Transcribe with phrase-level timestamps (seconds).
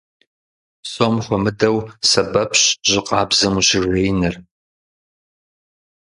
[0.83, 1.77] Псом хуэмыдэу
[2.09, 4.35] сэбэпщ жьы къабзэм ущыжеиныр.